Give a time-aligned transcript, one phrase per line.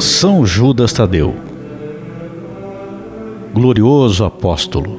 [0.00, 1.32] São Judas Tadeu,
[3.54, 4.98] glorioso apóstolo,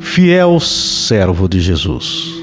[0.00, 2.39] fiel servo de Jesus.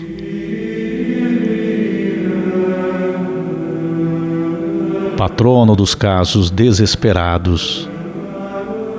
[5.17, 7.89] Patrono dos casos desesperados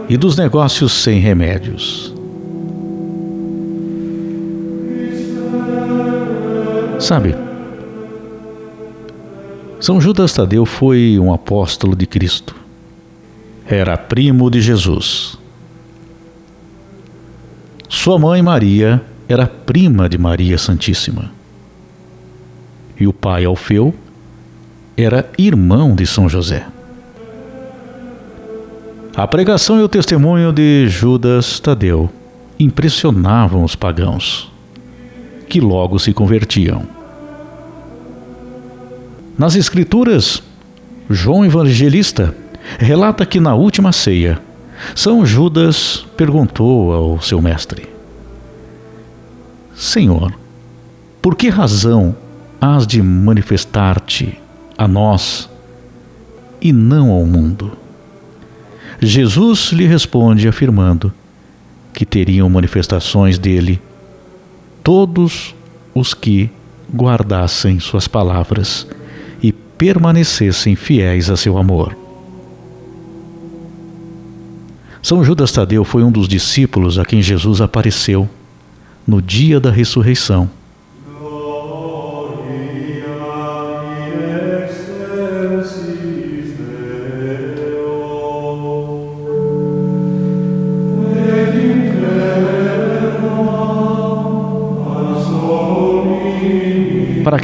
[0.08, 2.12] e dos negócios sem remédios.
[6.98, 7.36] Sabe,
[9.78, 12.56] São Judas Tadeu foi um apóstolo de Cristo.
[13.64, 15.38] Era primo de Jesus.
[17.88, 21.30] Sua mãe Maria era prima de Maria Santíssima.
[22.98, 23.94] E o pai Alfeu
[24.98, 26.66] era irmão de São José.
[29.16, 32.10] A pregação e o testemunho de Judas Tadeu
[32.58, 34.50] impressionavam os pagãos,
[35.48, 36.82] que logo se convertiam.
[39.38, 40.42] Nas Escrituras,
[41.08, 42.34] João Evangelista
[42.76, 44.40] relata que na última ceia,
[44.96, 47.88] São Judas perguntou ao seu mestre:
[49.76, 50.32] Senhor,
[51.22, 52.16] por que razão
[52.60, 54.40] has de manifestar-te
[54.78, 55.50] a nós
[56.60, 57.76] e não ao mundo?
[59.00, 61.12] Jesus lhe responde afirmando
[61.92, 63.82] que teriam manifestações dele
[64.82, 65.54] todos
[65.94, 66.50] os que
[66.94, 68.86] guardassem suas palavras
[69.42, 71.96] e permanecessem fiéis a seu amor.
[75.02, 78.28] São Judas Tadeu foi um dos discípulos a quem Jesus apareceu
[79.06, 80.50] no dia da ressurreição.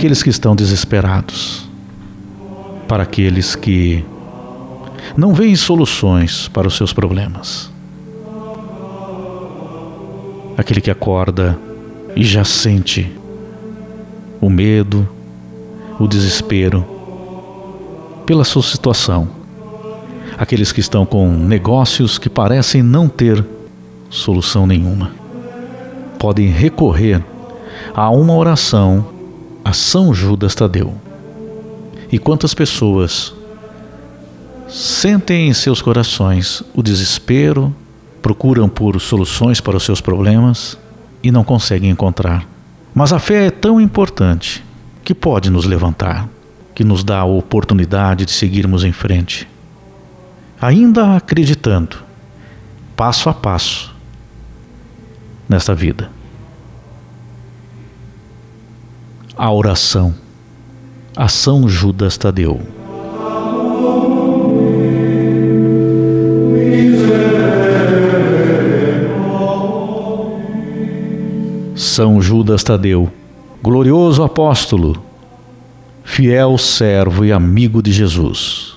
[0.05, 1.67] Aqueles que estão desesperados,
[2.87, 4.05] para aqueles que
[5.17, 7.73] não veem soluções para os seus problemas
[10.59, 11.59] aquele que acorda
[12.15, 13.11] e já sente
[14.43, 15.09] o medo,
[15.99, 16.85] o desespero
[18.27, 19.27] pela sua situação.
[20.37, 23.43] Aqueles que estão com negócios que parecem não ter
[24.11, 25.13] solução nenhuma.
[26.19, 27.25] Podem recorrer
[27.95, 29.14] a uma oração
[29.65, 30.95] a São Judas Tadeu.
[32.13, 33.35] E quantas pessoas
[34.69, 37.75] sentem em seus corações o desespero,
[38.21, 40.79] procuram por soluções para os seus problemas
[41.23, 42.47] e não conseguem encontrar.
[42.95, 44.65] Mas a fé é tão importante
[45.03, 46.29] que pode nos levantar,
[46.75, 49.49] que nos dá a oportunidade de seguirmos em frente.
[50.61, 51.97] Ainda acreditando,
[52.97, 53.95] passo a passo,
[55.49, 56.11] nesta vida.
[59.37, 60.15] A oração,
[61.17, 62.61] a São Judas Tadeu.
[71.75, 73.11] São Judas Tadeu,
[73.61, 75.03] glorioso apóstolo,
[76.05, 78.77] fiel servo e amigo de Jesus.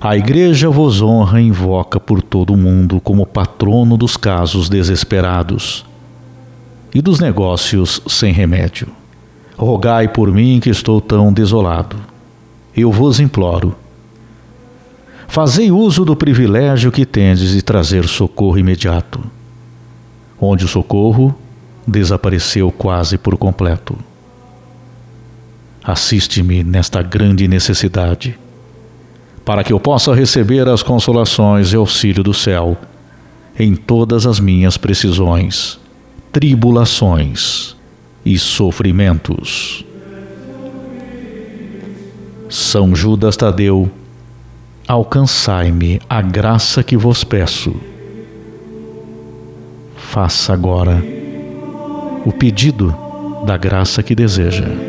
[0.00, 5.86] A Igreja vos honra e invoca por todo o mundo como patrono dos casos desesperados
[6.92, 8.88] e dos negócios sem remédio.
[9.58, 11.96] Rogai por mim que estou tão desolado.
[12.76, 13.74] Eu vos imploro.
[15.26, 19.20] Fazei uso do privilégio que tendes de trazer socorro imediato.
[20.40, 21.34] Onde o socorro
[21.84, 23.98] desapareceu quase por completo.
[25.82, 28.38] Assiste-me nesta grande necessidade,
[29.44, 32.76] para que eu possa receber as consolações e auxílio do céu
[33.58, 35.80] em todas as minhas precisões,
[36.30, 37.76] tribulações
[38.28, 39.82] e sofrimentos.
[42.50, 43.90] São Judas Tadeu,
[44.86, 47.74] alcançai-me a graça que vos peço.
[49.96, 51.02] Faça agora
[52.26, 52.94] o pedido
[53.46, 54.87] da graça que deseja.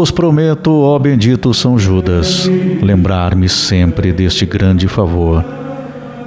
[0.00, 2.48] Vos prometo, ó bendito São Judas,
[2.80, 5.44] lembrar-me sempre deste grande favor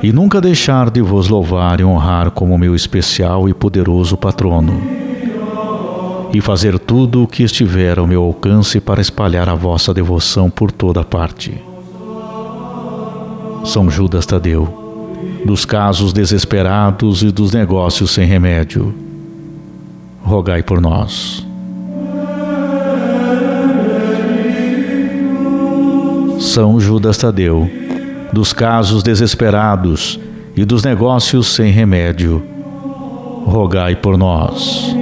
[0.04, 4.80] e nunca deixar de vos louvar e honrar como meu especial e poderoso patrono.
[6.32, 10.72] e fazer tudo o que estiver ao meu alcance para espalhar a vossa devoção por
[10.72, 11.60] toda parte.
[13.66, 18.94] São Judas Tadeu, dos casos desesperados e dos negócios sem remédio,
[20.24, 21.44] rogai por nós.
[26.54, 27.68] São Judas Tadeu,
[28.32, 30.20] dos casos desesperados
[30.56, 32.44] e dos negócios sem remédio,
[33.44, 34.96] rogai por nós.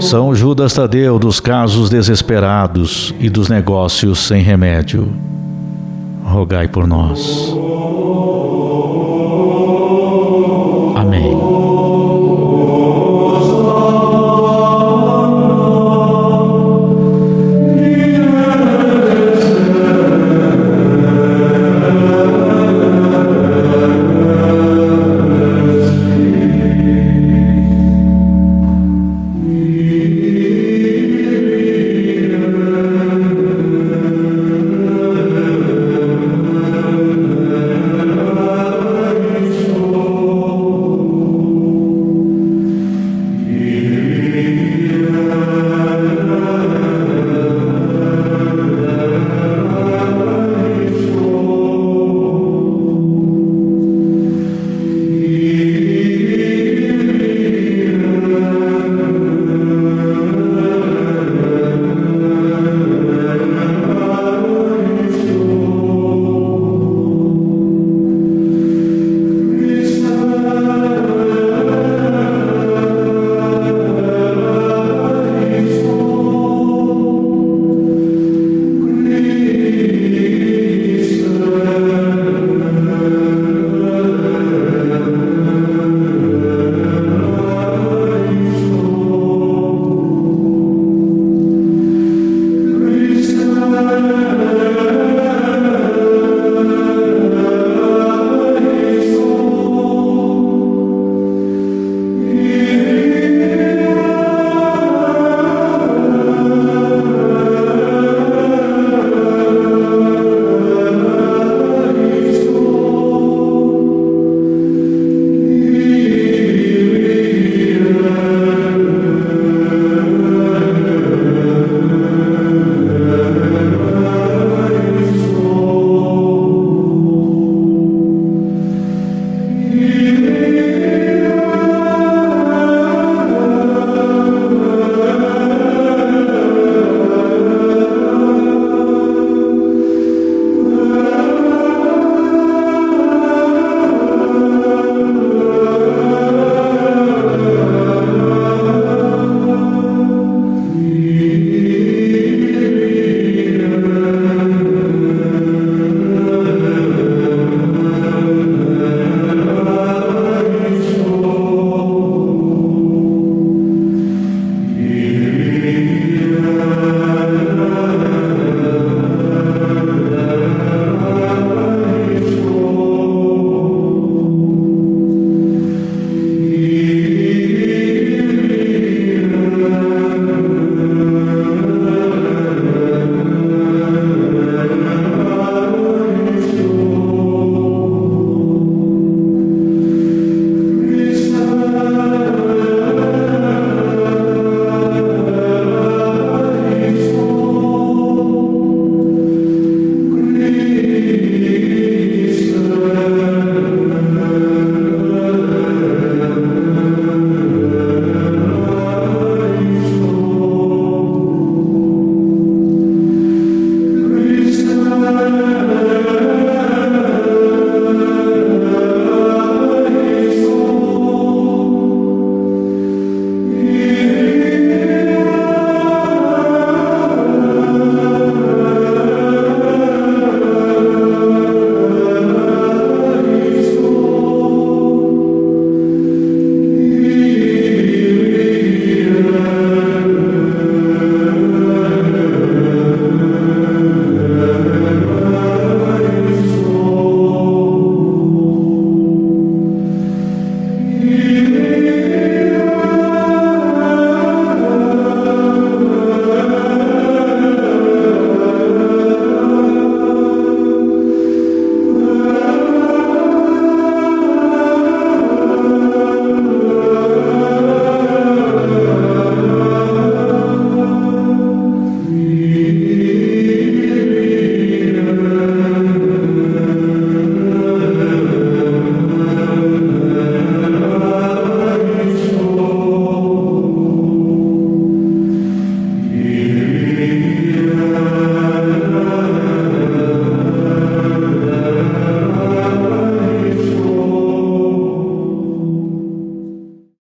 [0.00, 5.12] São Judas Tadeu dos casos desesperados e dos negócios sem remédio.
[6.24, 7.52] Rogai por nós.